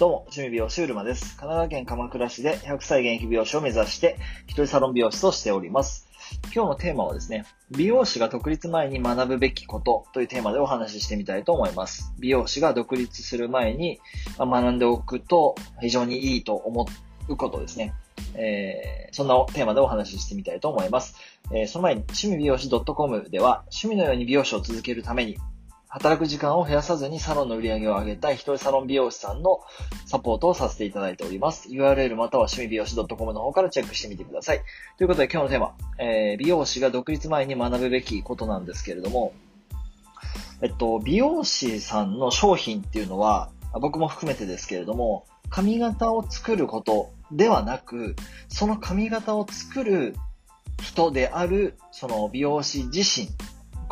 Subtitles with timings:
[0.00, 1.36] どうも、趣味美容師うるまです。
[1.36, 4.18] 神奈川県鎌倉市で100歳現役美容師を目指して、
[4.48, 6.08] 一人サロン美容師としております。
[6.52, 12.12] 今日のテーマはですね、美容師が独立前に学ぶべきことというテーマでお話ししてみたいと思います。
[12.18, 14.00] 美容師が独立する前に
[14.36, 16.88] 学んでおくと非常にいいと思
[17.28, 17.94] うことですね。
[18.34, 21.14] えーそんなテーマでお話ししてみたいと思います。
[21.52, 25.36] えーその前に趣味美容師 .com では趣味のように美容師を続けるために
[25.94, 29.60] 働く時間を減らさずにサロンの売り上げを上げたい一人サロン美容師さんの
[30.06, 31.68] サポートをさせていただいております。
[31.68, 34.62] URL または趣味美容師 .com の方からチェックしてみてください。
[34.98, 39.34] ということで今日のテーマ、えー美容師が独立前に学ぶべきことなんですけれども、
[40.62, 43.50] えっと、美容師さんの商品っていうのは、
[43.80, 48.16] 僕も含めてですけれども、髪型を作ることではなく、
[48.48, 50.16] その髪型を作る
[50.82, 53.28] 人である、その美容師自身、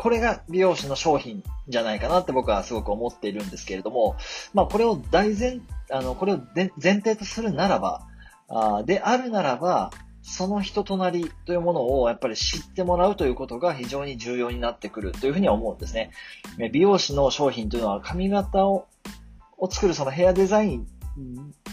[0.03, 4.17] これが美容師の商品じゃないかなって僕はすごく思っているんですけれども、
[4.53, 8.05] まあこれを大前、あの、これを前提とするならば、
[8.49, 16.11] あであるならば、その人となりというものをやっぱり知ってもらうということが非常に重要になってくるというふうには思うんですね。
[16.73, 18.87] 美容師の商品というのは髪型を
[19.57, 20.87] を作るそのヘアデザイン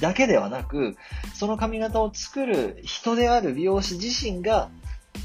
[0.01, 0.97] だけではなく、
[1.35, 4.71] その髪型を作る人である美容師自身が、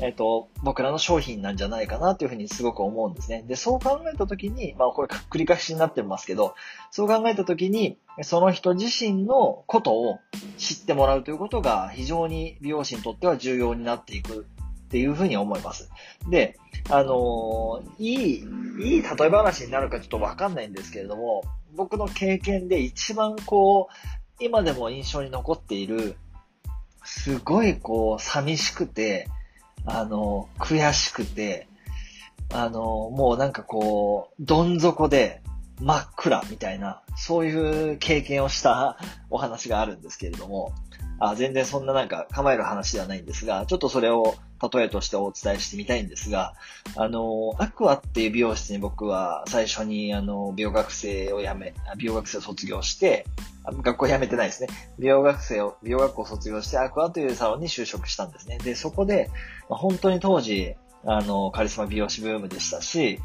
[0.01, 3.43] えっ、と、僕らの商品なんじゃないかなというふうにすごく思うんですね。
[3.47, 6.55] で、そう考えたときに、まあこれ繰り返しになってますけど、
[6.91, 10.19] そう考えたときに、その人自身のことを
[10.57, 14.45] 知ってもらうということが非常に美容師にとっては重要になっていく
[14.85, 15.89] っていうふうに思います。
[16.29, 16.57] で、
[16.89, 21.43] あのーいい、いい例え話になるかちょっとわかんないんですけれども、
[21.75, 26.15] 僕の経験で一番こう、今でも印象に残っている、
[27.03, 29.27] すごいこう、寂しくて、
[29.85, 31.67] あの、悔しくて、
[32.53, 35.41] あの、もうなんかこう、どん底で
[35.81, 38.97] 真っ暗みたいな、そういう経験をした
[39.29, 40.73] お話があるんですけれども、
[41.19, 46.53] あ全然そんななんか構える話ではないんですが、ちょっとそれを例えとしてお伝えしてみたいんですが、
[46.95, 53.25] あの、アクアっていう美容室に僕は最初にあの、美容学生を辞め、美容学生を卒業して、
[53.65, 54.69] 学校辞めてないですね。
[54.99, 58.57] 美容学生を、美容学校を卒業してアクアというサロンに就職したんですね。
[58.59, 59.29] で、そこで、
[59.69, 63.19] ま本当に当時、あの、カリスマ美容師ブームでしたし、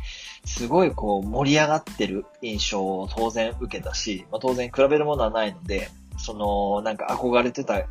[0.44, 7.82] すごいこう盛り上がってる印象を当然受けたし、まあ、当然比べるものはないので、その、なんか憧れてた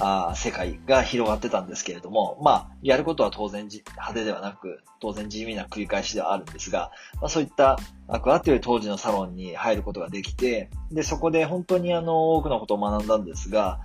[0.00, 6.90] あ世界が広がってたんですけれども、まあ、やることは当然じ派手ではなく、当然地味な繰り返しではあるんですが、
[7.20, 13.80] まあ、そういったアクアという当時のサロンに入ることができて、で、そこで本当にあの、多くのことを学んだんですが、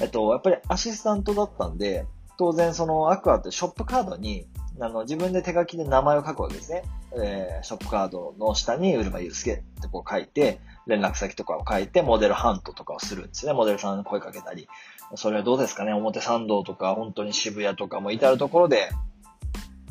[0.00, 4.46] えっと、やっぱりアシスタントだったんで、当然そのアクアってショップカードに、
[4.80, 6.82] あの、自分で手書きで名前を書くわけですね。
[7.22, 13.52] えーショップカードの下に、売るまゆうすけってこう書いて、連絡先とかを書いて、モデルハントとかをするんですね。
[13.52, 14.68] モデルさんに声かけたり。
[15.16, 15.92] それはどうですかね？
[15.92, 18.90] 表参道とか、本当に渋谷とかも至るところで、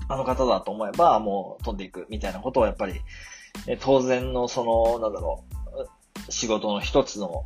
[0.10, 3.02] あの方だと思えば、もう飛んでいくみたいなことをやっぱり、
[3.80, 5.53] 当然のその、なんだろう、
[6.30, 7.44] 仕事の一つの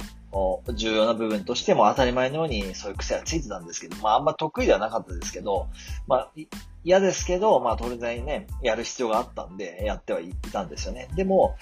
[0.74, 5.68] 重要な部分としても当たり前のようにそういう癖はついてたんですけど、まああんま得意ではなかったですけど、
[6.08, 6.32] まあ
[6.84, 11.08] 嫌ですけど、まあ当然ね、やる必要があったんで、やってはいたんですよね。
[11.16, 11.56] でも、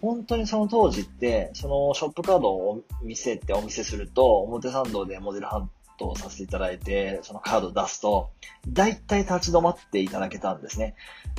[0.00, 8.30] 本当にその当時って、そのショップカードを見せてお見せすると、表参道でモデルハントをさせていただいて、そのカードを出すと、
[8.68, 10.94] 大体立ち止まっていただけたんですね。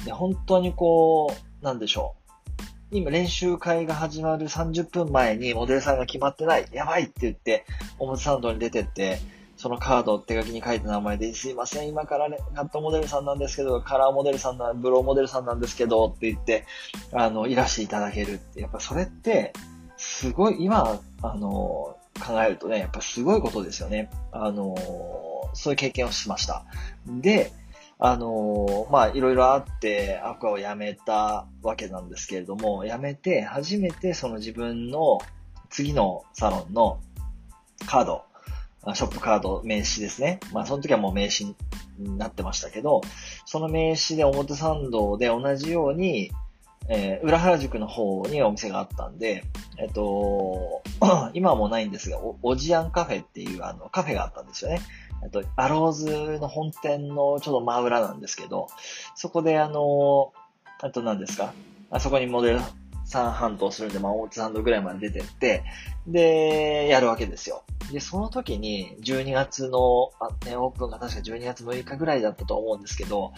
[0.06, 2.27] で、本当にこう、なんでしょう。
[2.92, 6.66] 今練習会が始まる30分前にモデルさんが決まってない。
[6.72, 7.66] やばいって言って、
[8.00, 9.20] 表参道に出てって、
[9.58, 16.66] そのカードを手書きに書いた名前で、すいません、今からね、カットモデルさんなんですけど、カラーモデルさんな、ブローモデルさんなんですけど、って言って、
[17.12, 19.52] あの、いらしていただけるって、やっぱそれって、
[19.97, 24.12] すごい、今、あの、考えるとね、やっぱすごいことですよね。
[24.31, 24.76] あの、
[25.53, 26.64] そういう経験をしました。
[27.08, 27.52] で、
[28.00, 35.20] あの、まあ、いろいろあって、アクアを辞めたわけなんですけれども、辞めて、初めてその自分の
[35.70, 36.99] 次のサロンの
[37.88, 38.23] カード、
[38.94, 40.40] ショップカード、名刺ですね。
[40.53, 41.46] まあ、その時はもう名刺
[41.97, 43.02] になってましたけど、
[43.46, 46.32] その名刺で表参道で同じように、
[46.90, 49.44] えー裏原宿の方にお店があったんで、
[49.78, 50.84] えっと、
[51.34, 54.79] 今はもうないんですが、おおじやんカフェっていうあのカフェがあったんですよね。
[55.23, 58.67] えっと、アローズの本店のちょっと真裏なんですけど、
[59.16, 60.34] そこであの、
[60.79, 61.53] あと何ですか？
[61.90, 62.59] あそこにモデル
[63.05, 65.64] さん半島するんで、まあ、大津ハンドぐらいまで出てって、
[66.05, 67.64] で、やるわけですよ。
[67.91, 73.31] で、その時に、12月の、あ、ね、オープンが確か12月6日ぐらいだったと思うんですけど、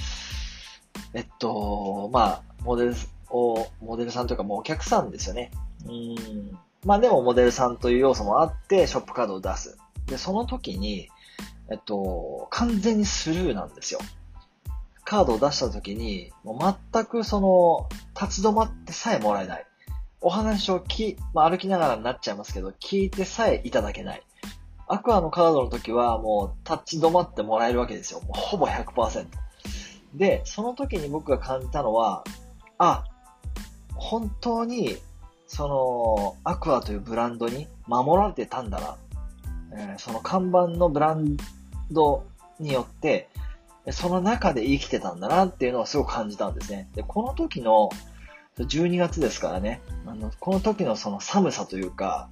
[1.14, 2.96] えっと、まあ、モデル
[3.30, 5.52] を、モデルさんというかもうお客さんですよね。
[5.86, 6.58] うん。
[6.84, 9.78] まあでもモデルさんという要素もあって、ショップカードを出す。
[10.08, 11.10] で、その時に、
[11.72, 14.00] えっと、完全にスルーなんですよ。
[15.04, 17.90] カードを出した時に、もう全くその、
[18.20, 19.66] 立ち止まってさえもらえない。
[20.22, 24.24] お話をき、まあ、歩きながらになっちゃいますけど、聞いてさえいただけない。
[24.88, 28.22] アクアのカードの時はもう立ち止まってもらえるわけですよ。
[28.22, 29.28] もうほぼ100%。
[30.16, 32.24] で、その時に僕が感じたのは、
[32.80, 33.04] あ、
[33.96, 34.98] 本当に、
[35.48, 38.98] その、アクアというブランドに守られてたんだな。
[39.74, 41.38] えー、その看板のブラン
[41.92, 42.26] ド
[42.60, 43.30] によって、
[43.92, 46.90] その中で生きてたんだなっていうのをすごく感じたんですね。
[46.96, 47.90] で、この時の、
[48.58, 52.30] 12月ですからね、あの、この時のその寒さというか、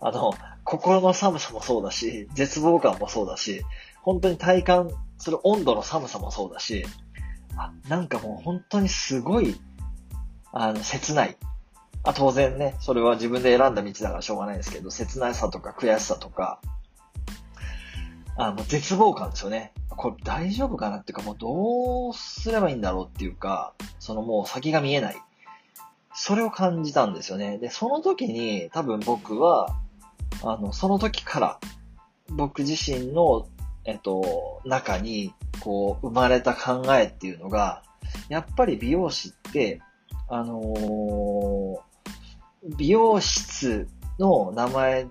[0.00, 0.32] あの、
[0.64, 3.62] 心の寒さもそうだし、絶望感もそうだし、
[4.02, 6.84] 本当に体感する温度の寒さもそうだし、
[7.56, 9.58] あ、なんかもう本当にすごい、
[10.52, 11.36] あの、切ない。
[12.04, 16.60] あ、当然ね、それは自分で選んだ道だからしょうがないですけど、切ないさとか悔しさとか、
[18.38, 19.72] あの、絶望感ですよね。
[19.90, 25.16] これ大丈夫かなっていうか、もうどうすればいいんだろうっていうか、そのもう先が見えない。
[26.14, 27.58] それを感じたんですよね。
[27.58, 29.76] で、その時に多分僕は、
[30.44, 31.60] あの、その時から
[32.30, 33.48] 僕自身の、
[33.84, 37.82] えっと、中に、こう、生まれた考えっていうのが、
[38.28, 39.80] やっぱり美容師って、
[40.28, 41.76] あのー、
[42.76, 43.88] 美容室
[44.20, 45.08] の名前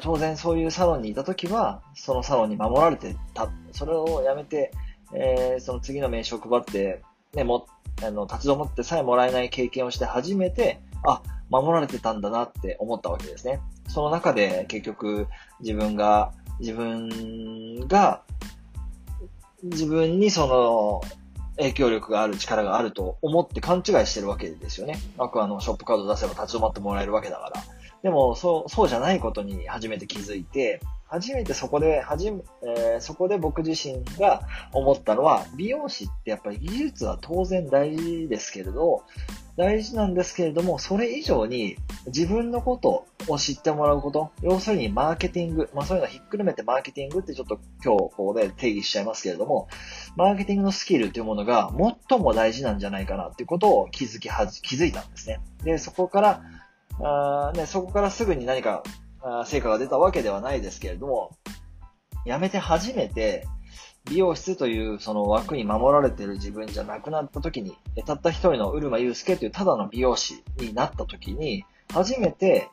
[0.00, 3.48] 当然そういうサロンにいた時は、そのサロンに守られてた。
[3.72, 4.72] それをやめて、
[5.12, 7.02] えー、その次の名刺を配って、
[7.34, 7.66] ね、も、
[8.04, 13.60] あの、立ち止まってさえもらえない経験をして初めて、あ、守られてたんだなって思ったわけですね。
[13.88, 15.28] その中で結局
[15.60, 18.22] 自分が、自分が、
[19.62, 21.00] 自分にその
[21.56, 24.98] 影響力がある力があると思って勘違いしてるわけですよね。
[25.18, 27.62] あくあのショップカード出せば立ち止まってもらえるわけだから。
[28.06, 34.42] でも、そう、そうじゃないことに初めて気づいて、初めてそこで、はじめ、えー、そこで僕自身が
[34.72, 39.02] 思ったのは、美容師ってやっぱり技術は当然大事ですけれど、
[39.56, 41.74] 大事なんですけれども、それ以上に
[42.06, 49.66] 自分のことを知ってもらうこと、要するにマーケティング、まあそういうのをひっくるめてマーケティングってちょっと今日ここで定義しちゃいますけれども、
[50.14, 51.72] マーケティングのスキルというものが
[52.08, 55.40] 最も大事なんじゃないかなっていうことを気づきはじ、気づいたんですね。
[55.64, 56.42] で、そこから、
[57.00, 58.82] あね、そこからすぐに何か
[59.44, 61.36] 成果が出たわけではないですけれども、
[62.24, 63.46] 辞めて初めて、
[64.08, 72.70] 美容室というその枠に守られている自分じゃなくなった時に、たった一人のうるまゆうすけというただの美容師になった時に、初めて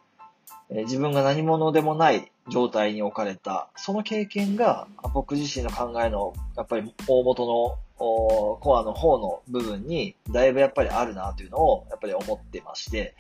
[0.70, 13.16] 自分が何者でもない状態に置かれた、その経験が僕自身の考えのやっぱり大元のコアの方の部分にだいぶやっぱりあるなというのをやっぱり思ってまして、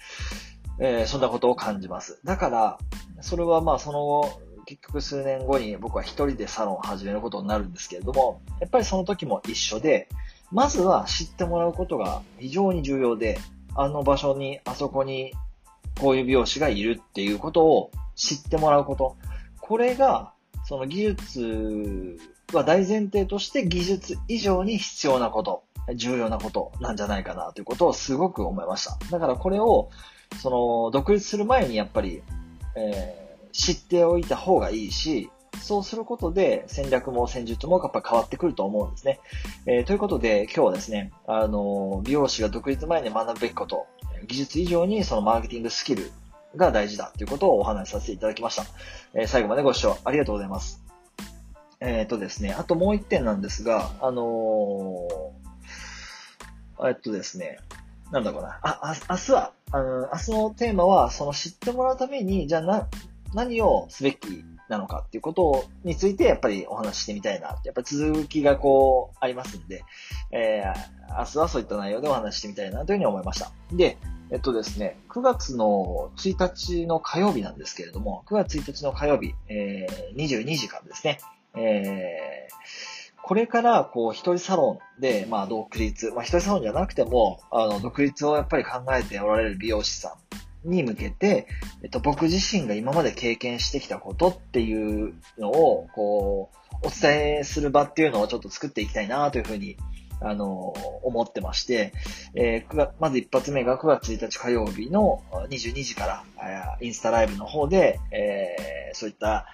[0.79, 2.19] えー、そんなことを感じます。
[2.23, 2.79] だから、
[3.21, 10.07] それはまあその後、結局数年後に僕は一人でサロンを始めることになるんですけれども、やっぱりその時も一緒で、
[10.51, 13.39] まずは知ってもらうことが非常に重要で、
[13.75, 15.33] あの場所に、あそこに、
[15.99, 19.15] こういう美容師がいるっていうことを知ってもらうこと。
[19.59, 20.31] これが、
[20.65, 22.17] その技術
[22.53, 25.63] は大前提として技術以上に必要なこと、
[25.95, 28.97] 重要なことなんじゃないかなということをすごく思いました。
[29.11, 29.89] だからこれを
[30.41, 32.21] その、独立する前にやっぱり、
[32.75, 35.29] えー、知っておいた方がいいし、
[35.61, 39.19] そうすることで戦略も戦術もやっぱ変わってくると思うんですね。
[39.65, 43.87] えー、ということで今日はですね、あの、美容師が独立前に学ぶべきこと、
[44.27, 46.11] 技術以上にそのマーケティングスキル
[46.55, 48.65] が大事だということをお話しさせていただきました。
[49.13, 50.81] えー、最後までご視聴ありがとうございます。
[51.79, 57.59] えっ、ー、とですね、あともう一点なんですが、あのー、えっとですね、
[58.13, 58.59] なんだろうな。
[58.61, 62.87] あ、あ明日は、あの、明日のテーマは、その知ってもらうために、じゃあな、
[63.33, 67.59] 何をすべきなのかっていうことについて、やっぱりお話ししてみたいな。
[67.65, 69.83] やっぱり続きがこう、ありますんで、
[70.31, 73.51] えー、明日はそういった内容でお話ししてみたいなというふうに思いました。
[73.71, 73.97] で、
[74.29, 81.17] えっとですね、9月の1日の火曜日なんですけれども、9月1日の火曜日、えー、22時からですね、
[81.55, 82.22] えー、
[83.23, 90.17] これから、こう、一人サロンで、まあ、独立、まあ、一人サロンじゃなくても、あの、独立をやっぱり考えておられる美容師さ
[90.65, 91.47] んに向けて、
[91.83, 96.51] えっと、僕自身が今まで経験してきたことっていうのを、こ
[96.83, 99.77] う、お伝えする場っていうのをちょっと作っていきたいなというふうに、
[100.23, 101.93] あの、思ってまして、
[102.35, 109.47] えー9月まず一発目が9月1日火曜日の22時から、インスタライブの方で、えーそういった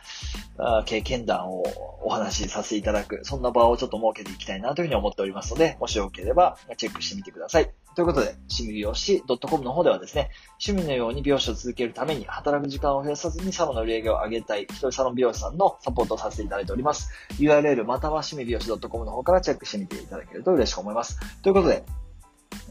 [0.86, 1.64] 経験談を
[2.04, 7.72] お話しさせていただく、そんな場をちょっと設けていきたいなというふうに思っておりますので、もしよければチェックしてみてください。
[8.00, 10.30] ということで、趣味美容師 .com の方ではですね、
[10.66, 17.10] 趣味のように美容師を続けるために働く時間を増やさずにサロンの売り上げを上げたい、一人サロン美容師さんのサポートをさせていただいております。
[17.40, 21.20] URL または趣味美容師 .com の方からチェックしてみていただけると嬉しく思います。
[21.42, 21.84] ということで、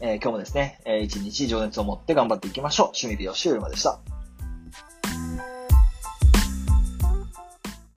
[0.01, 2.87] えー今日もですね、えー一日情熱を持って頑張っていきましょう。
[2.87, 3.99] 趣味美容師よりまでした。